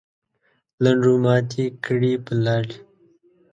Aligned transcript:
لنډو 0.83 1.13
ماتې 1.23 1.65
کړې 1.85 2.13
پر 2.25 2.35
لارې. 2.45 2.75